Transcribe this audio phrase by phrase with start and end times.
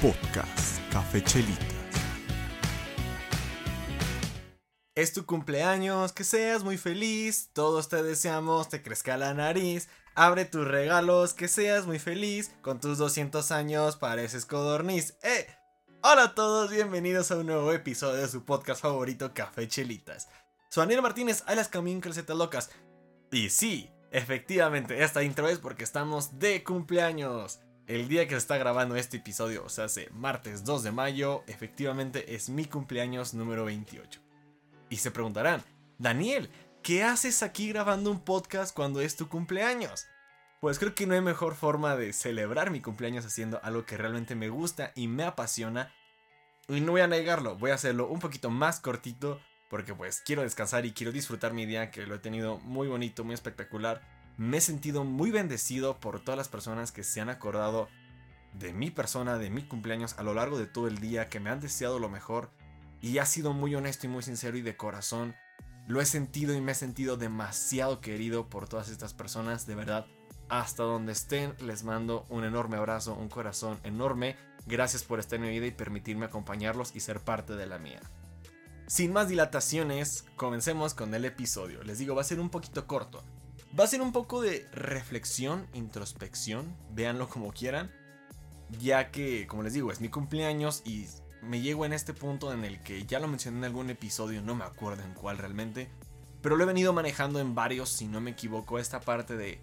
[0.00, 1.66] Podcast Café Chelitas.
[4.94, 9.90] Es tu cumpleaños, que seas muy feliz, todos te deseamos, te crezca la nariz.
[10.14, 15.18] Abre tus regalos, que seas muy feliz, con tus 200 años pareces codorniz.
[15.22, 15.46] ¡Eh!
[16.02, 20.28] Hola a todos, bienvenidos a un nuevo episodio de su podcast favorito Café Chelitas.
[20.70, 22.70] Soy Daniel Martínez, a las Camín Calcetas Locas.
[23.30, 27.60] Y sí, efectivamente, esta intro es porque estamos de cumpleaños.
[27.90, 31.42] El día que se está grabando este episodio, o sea, hace martes 2 de mayo,
[31.48, 34.20] efectivamente es mi cumpleaños número 28.
[34.90, 35.64] Y se preguntarán,
[35.98, 36.50] Daniel,
[36.84, 40.06] ¿qué haces aquí grabando un podcast cuando es tu cumpleaños?
[40.60, 44.36] Pues creo que no hay mejor forma de celebrar mi cumpleaños haciendo algo que realmente
[44.36, 45.92] me gusta y me apasiona.
[46.68, 50.42] Y no voy a negarlo, voy a hacerlo un poquito más cortito porque pues quiero
[50.42, 54.00] descansar y quiero disfrutar mi día que lo he tenido muy bonito, muy espectacular.
[54.40, 57.90] Me he sentido muy bendecido por todas las personas que se han acordado
[58.54, 61.50] de mi persona, de mi cumpleaños a lo largo de todo el día, que me
[61.50, 62.48] han deseado lo mejor
[63.02, 65.36] y ha sido muy honesto y muy sincero y de corazón.
[65.88, 70.06] Lo he sentido y me he sentido demasiado querido por todas estas personas, de verdad.
[70.48, 74.36] Hasta donde estén, les mando un enorme abrazo, un corazón enorme.
[74.64, 78.00] Gracias por estar en mi vida y permitirme acompañarlos y ser parte de la mía.
[78.86, 81.82] Sin más dilataciones, comencemos con el episodio.
[81.82, 83.22] Les digo, va a ser un poquito corto.
[83.78, 87.90] Va a ser un poco de reflexión, introspección, véanlo como quieran,
[88.80, 91.06] ya que, como les digo, es mi cumpleaños y
[91.42, 94.54] me llego en este punto en el que ya lo mencioné en algún episodio, no
[94.54, 95.88] me acuerdo en cuál realmente,
[96.42, 99.60] pero lo he venido manejando en varios, si no me equivoco, esta parte de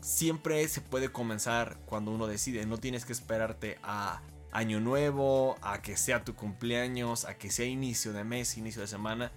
[0.00, 4.22] siempre se puede comenzar cuando uno decide, no tienes que esperarte a
[4.52, 8.88] año nuevo, a que sea tu cumpleaños, a que sea inicio de mes, inicio de
[8.88, 9.32] semana,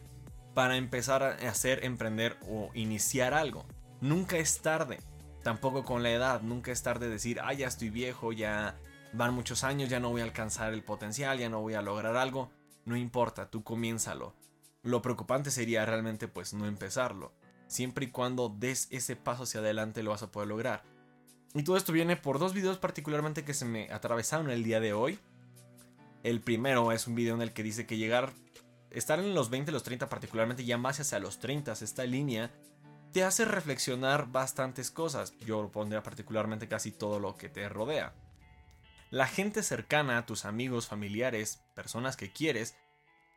[0.53, 3.65] para empezar a hacer, emprender o iniciar algo.
[4.01, 4.99] Nunca es tarde,
[5.43, 8.77] tampoco con la edad, nunca es tarde decir, ah, ya estoy viejo, ya
[9.13, 12.15] van muchos años, ya no voy a alcanzar el potencial, ya no voy a lograr
[12.15, 12.51] algo.
[12.85, 14.33] No importa, tú comiénzalo.
[14.83, 17.33] Lo preocupante sería realmente pues no empezarlo.
[17.67, 20.83] Siempre y cuando des ese paso hacia adelante lo vas a poder lograr.
[21.53, 24.93] Y todo esto viene por dos videos particularmente que se me atravesaron el día de
[24.93, 25.19] hoy.
[26.23, 28.33] El primero es un video en el que dice que llegar,
[28.91, 32.51] estar en los 20, los 30 particularmente, ya más hacia los 30, esta línea,
[33.11, 35.33] te hace reflexionar bastantes cosas.
[35.39, 38.13] Yo pondría particularmente casi todo lo que te rodea.
[39.09, 42.75] La gente cercana, tus amigos, familiares, personas que quieres,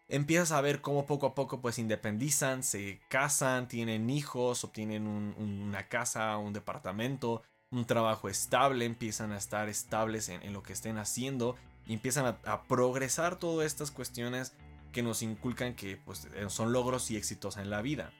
[0.09, 5.88] empiezas a ver cómo poco a poco pues independizan, se casan, tienen hijos, obtienen una
[5.88, 11.56] casa, un departamento, un trabajo estable, empiezan a estar estables en, lo que estén haciendo
[11.88, 14.54] empiezan a, progresar todas estas cuestiones
[14.94, 18.15] que nos inculcan que pues, eh, son logros y éxitos en la vida.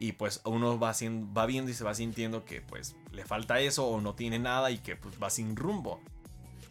[0.00, 0.92] Y pues uno va,
[1.36, 4.70] va viendo y se va sintiendo que pues le falta eso o no tiene nada
[4.70, 6.00] y que pues va sin rumbo.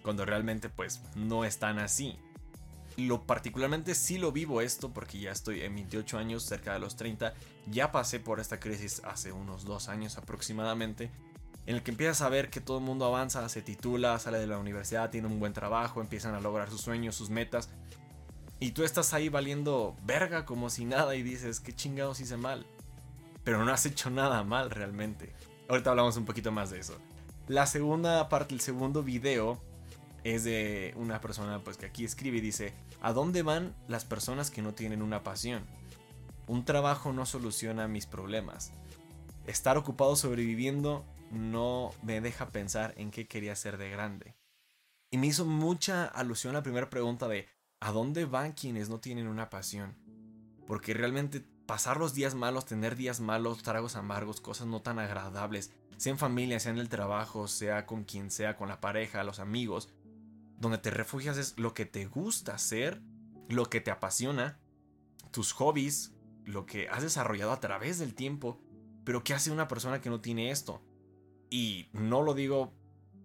[0.02, 2.18] Cuando realmente pues no están así.
[2.98, 6.96] Lo particularmente sí lo vivo esto porque ya estoy en 28 años, cerca de los
[6.96, 7.34] 30.
[7.68, 11.12] Ya pasé por esta crisis hace unos dos años aproximadamente
[11.70, 14.48] en el que empiezas a ver que todo el mundo avanza, se titula, sale de
[14.48, 17.70] la universidad, tiene un buen trabajo, empiezan a lograr sus sueños, sus metas.
[18.60, 22.66] Y tú estás ahí valiendo verga como si nada y dices, qué chingados hice mal.
[23.44, 25.34] Pero no has hecho nada mal realmente.
[25.70, 26.98] Ahorita hablamos un poquito más de eso.
[27.48, 29.62] La segunda parte, el segundo video,
[30.24, 34.52] es de una persona pues que aquí escribe y dice, ¿a dónde van las personas
[34.52, 35.66] que no tienen una pasión?
[36.48, 38.74] Un trabajo no soluciona mis problemas.
[39.48, 44.36] Estar ocupado sobreviviendo no me deja pensar en qué quería ser de grande.
[45.12, 47.48] Y me hizo mucha alusión a la primera pregunta de
[47.80, 49.96] ¿a dónde van quienes no tienen una pasión?
[50.68, 55.72] Porque realmente pasar los días malos, tener días malos, tragos amargos, cosas no tan agradables,
[55.98, 59.40] sea en familia, sea en el trabajo, sea con quien sea, con la pareja, los
[59.40, 59.90] amigos,
[60.58, 63.02] donde te refugias es lo que te gusta hacer,
[63.48, 64.60] lo que te apasiona,
[65.32, 66.14] tus hobbies,
[66.46, 68.60] lo que has desarrollado a través del tiempo,
[69.04, 70.82] pero ¿qué hace una persona que no tiene esto?
[71.50, 72.74] Y no lo digo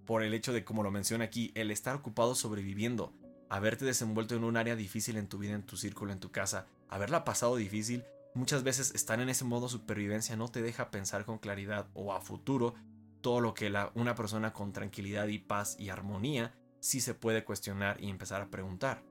[0.05, 3.15] por el hecho de, como lo menciona aquí, el estar ocupado sobreviviendo,
[3.49, 6.67] haberte desenvuelto en un área difícil en tu vida, en tu círculo, en tu casa,
[6.89, 8.05] haberla pasado difícil,
[8.35, 12.21] muchas veces estar en ese modo supervivencia no te deja pensar con claridad o a
[12.21, 12.75] futuro
[13.21, 17.97] todo lo que una persona con tranquilidad y paz y armonía sí se puede cuestionar
[18.03, 19.03] y empezar a preguntar.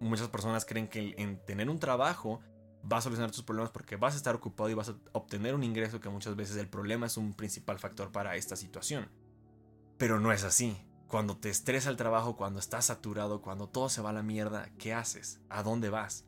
[0.00, 2.40] Muchas personas creen que en tener un trabajo
[2.90, 5.62] va a solucionar tus problemas porque vas a estar ocupado y vas a obtener un
[5.62, 9.08] ingreso que muchas veces el problema es un principal factor para esta situación.
[9.98, 10.76] Pero no es así.
[11.08, 14.68] Cuando te estresa el trabajo, cuando estás saturado, cuando todo se va a la mierda,
[14.78, 15.40] ¿qué haces?
[15.48, 16.26] ¿A dónde vas?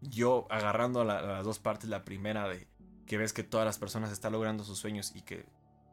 [0.00, 2.66] Yo agarrando las dos partes, la primera de
[3.06, 5.46] que ves que todas las personas están logrando sus sueños y que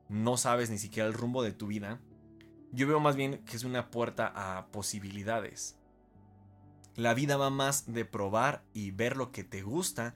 [0.07, 1.99] no sabes ni siquiera el rumbo de tu vida,
[2.73, 5.77] Yo veo más bien que es una puerta a posibilidades.
[6.95, 10.15] La vida va más de probar y ver lo que te gusta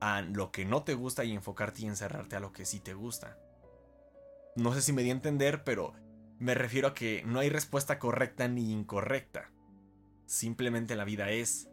[0.00, 2.94] a lo que no te gusta y enfocarte y encerrarte a lo que sí te
[2.94, 3.36] gusta.
[4.54, 5.92] No sé si me di a entender, pero
[6.38, 9.50] me refiero a que no hay respuesta correcta ni incorrecta.
[10.26, 11.68] Simplemente la vida es.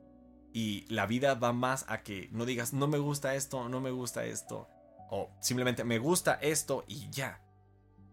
[0.53, 3.91] Y la vida va más a que no digas no me gusta esto, no me
[3.91, 4.69] gusta esto.
[5.09, 7.41] O simplemente me gusta esto y ya.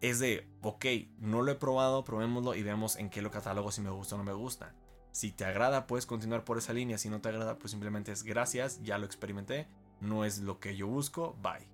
[0.00, 0.84] Es de, ok,
[1.18, 4.18] no lo he probado, probémoslo y veamos en qué lo catálogo si me gusta o
[4.18, 4.74] no me gusta.
[5.12, 6.98] Si te agrada, puedes continuar por esa línea.
[6.98, 9.68] Si no te agrada, pues simplemente es gracias, ya lo experimenté,
[10.00, 11.68] no es lo que yo busco, bye.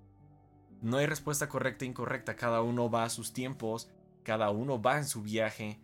[0.81, 3.89] No hay respuesta correcta e incorrecta, cada uno va a sus tiempos,
[4.29, 5.79] cada uno va en su viaje.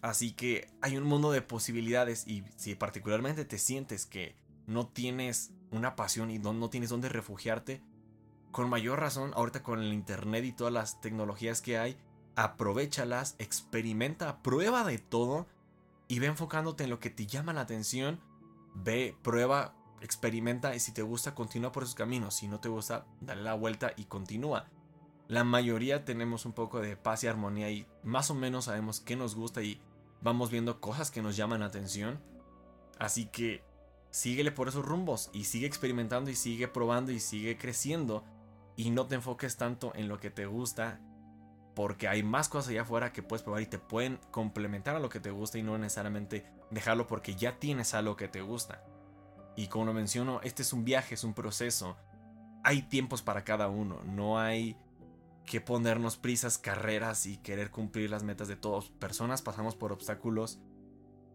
[0.00, 4.34] Así que hay un mundo de posibilidades y si particularmente te sientes que
[4.66, 7.82] no tienes una pasión y no, tienes dónde refugiarte,
[8.50, 11.98] con mayor razón, ahorita con el internet y todas las tecnologías que hay,
[12.34, 15.46] aprovechalas, experimenta, prueba de todo
[16.08, 18.20] y ve enfocándote en lo que te llama la atención.
[18.74, 22.36] Ve, prueba, experimenta y si te gusta, continúa por esos caminos.
[22.36, 24.66] Si no te gusta, dale la vuelta y continúa.
[25.26, 29.16] La mayoría tenemos un poco de paz y armonía y más o menos sabemos qué
[29.16, 29.80] nos gusta y
[30.20, 32.20] vamos viendo cosas que nos llaman la atención.
[32.98, 33.62] Así que
[34.10, 38.24] síguele por esos rumbos y sigue experimentando y sigue probando y sigue creciendo
[38.76, 41.00] y no te enfoques tanto en lo que te gusta
[41.74, 45.08] porque hay más cosas allá afuera que puedes probar y te pueden complementar a lo
[45.08, 48.84] que te gusta y no necesariamente dejarlo porque ya tienes algo que te gusta.
[49.56, 51.96] Y como lo menciono, este es un viaje, es un proceso.
[52.62, 54.76] Hay tiempos para cada uno, no hay
[55.44, 60.58] que ponernos prisas, carreras y querer cumplir las metas de todas Personas pasamos por obstáculos,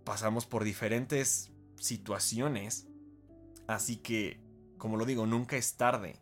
[0.04, 2.88] pasamos por diferentes situaciones.
[3.68, 4.42] Así que,
[4.78, 6.20] como lo digo, nunca es tarde.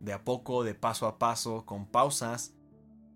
[0.00, 2.54] De a poco, de paso a paso, con pausas,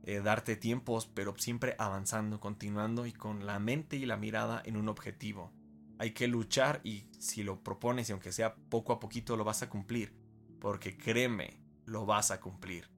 [0.04, 4.76] eh, darte tiempos, pero siempre avanzando, continuando y con la mente y la mirada en
[4.76, 5.52] un objetivo.
[5.98, 9.62] Hay que luchar y si lo propones y aunque sea poco a poquito lo vas
[9.62, 10.16] a cumplir,
[10.60, 12.90] porque créeme, lo vas a cumplir.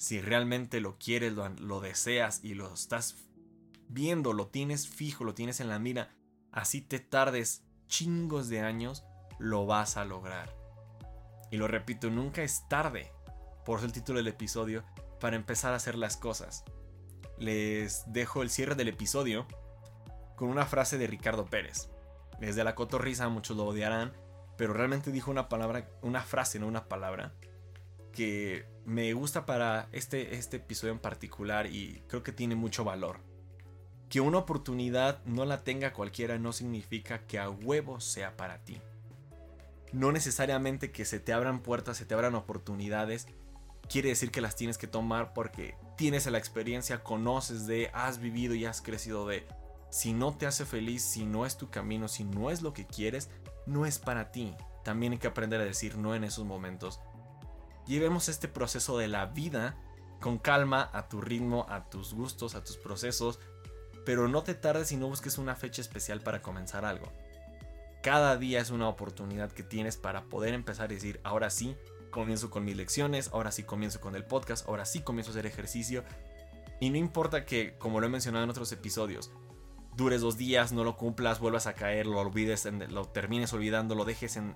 [0.00, 3.16] Si realmente lo quieres, lo, deseas y lo estás
[3.86, 6.08] viendo, lo tienes fijo, lo tienes en la mira,
[6.52, 9.04] así te tardes chingos de años,
[9.38, 10.56] lo vas a lograr.
[11.50, 13.12] Y lo repito, nunca es tarde.
[13.66, 14.84] Por eso el título del episodio
[15.20, 16.64] para empezar a hacer las cosas.
[17.38, 19.46] Les dejo el cierre del episodio
[20.34, 21.90] con una frase de Ricardo Pérez.
[22.40, 24.14] Desde la cotorriza, muchos lo odiarán,
[24.56, 27.34] pero realmente dijo una palabra, una frase, no una palabra,
[28.12, 33.20] que me gusta para este, este episodio en particular y creo que tiene mucho valor.
[34.08, 38.80] Que una oportunidad no la tenga cualquiera no significa que a huevo sea para ti.
[39.92, 43.26] No necesariamente que se te abran puertas, se te abran oportunidades,
[43.88, 48.54] quiere decir que las tienes que tomar porque tienes la experiencia, conoces de, has vivido
[48.54, 49.46] y has crecido de.
[49.90, 52.86] Si no te hace feliz, si no es tu camino, si no es lo que
[52.86, 53.28] quieres,
[53.66, 54.54] no es para ti.
[54.84, 57.00] También hay que aprender a decir no en esos momentos.
[57.90, 59.74] Llevemos este proceso de la vida
[60.20, 63.40] con calma, a tu ritmo, a tus gustos, a tus procesos,
[64.06, 67.10] pero no te tardes y no busques una fecha especial para comenzar algo.
[68.00, 71.76] Cada día es una oportunidad que tienes para poder empezar a decir, ahora sí,
[72.12, 75.46] comienzo con mis lecciones, ahora sí comienzo con el podcast, ahora sí comienzo a hacer
[75.46, 76.04] ejercicio.
[76.78, 79.32] Y no importa que, como lo he mencionado en otros episodios,
[79.96, 84.04] dures dos días, no lo cumplas, vuelvas a caer, lo olvides, lo termines olvidando, lo
[84.04, 84.54] dejes en,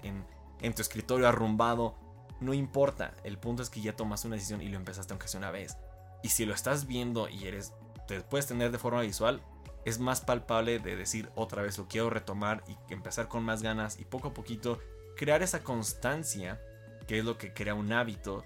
[0.73, 1.97] tu escritorio arrumbado.
[2.45, 5.39] No importa, el punto es que ya tomaste una decisión y lo empezaste aunque sea
[5.39, 5.79] una vez.
[6.23, 7.73] Y si lo estás viendo y eres,
[8.07, 9.41] te puedes tener de forma visual,
[9.87, 13.99] es más palpable de decir otra vez lo quiero retomar y empezar con más ganas
[13.99, 14.79] y poco a poquito
[15.17, 16.61] crear esa constancia
[17.07, 18.45] que es lo que crea un hábito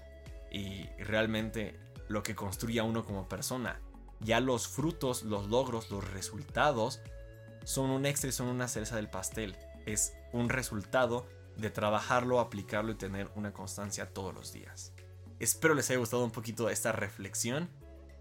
[0.49, 1.77] y realmente
[2.07, 3.81] lo que construye a uno como persona.
[4.21, 7.01] Ya los frutos, los logros, los resultados
[7.65, 9.57] son un extra y son una cereza del pastel.
[9.85, 11.27] Es un resultado
[11.59, 14.93] de trabajarlo, aplicarlo y tener una constancia todos los días.
[15.39, 17.69] Espero les haya gustado un poquito esta reflexión.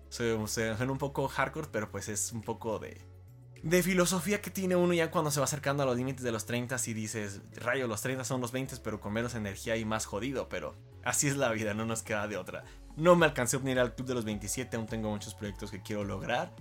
[0.08, 3.08] Se suena un poco hardcore, pero pues es un poco de
[3.62, 6.46] de filosofía que tiene uno ya cuando se va acercando a los límites de los
[6.46, 10.06] 30 y dices, rayo, los 30 son los 20 pero con menos energía y más
[10.06, 12.64] jodido, pero así es la vida, no nos queda de otra.
[12.96, 15.82] No me alcancé a unir al club de los 27, aún tengo muchos proyectos que
[15.82, 16.54] quiero lograr.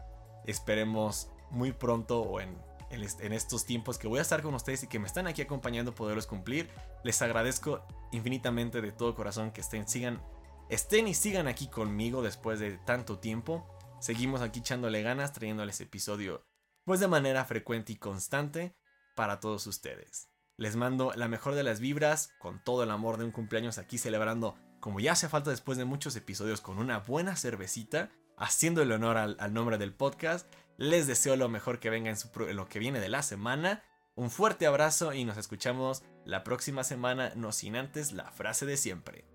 [0.46, 2.57] Esperemos muy pronto o en,
[2.89, 5.96] en estos tiempos que voy a estar con ustedes y que me están aquí acompañando
[5.96, 6.70] poderlos cumplir.
[7.03, 10.22] Les agradezco infinitamente de todo corazón que estén, sigan,
[10.70, 13.67] estén y sigan aquí conmigo después de tanto tiempo.
[14.00, 16.46] Seguimos aquí echándole ganas, trayéndoles episodio
[16.88, 18.74] pues de manera frecuente y constante
[19.13, 20.29] para todos ustedes.
[20.56, 23.98] Les mando la mejor de las vibras, con todo el amor de un cumpleaños aquí
[23.98, 28.94] celebrando, como ya hace falta después de muchos episodios, con una buena cervecita haciendo el
[28.94, 30.48] honor al, al nombre del podcast.
[30.77, 33.84] Les deseo lo mejor que venga en, su en lo que viene de la semana.
[34.15, 38.77] Un fuerte abrazo y nos escuchamos la próxima semana, no sin antes la frase de
[38.77, 39.25] siempre.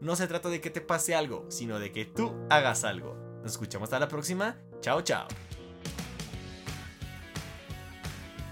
[0.00, 3.14] No se trata de que te pase algo, sino de que tú hagas algo.
[3.42, 4.56] Nos escuchamos hasta la próxima.
[4.80, 5.28] Chao, chao.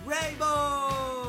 [0.06, 1.23] Rainbow.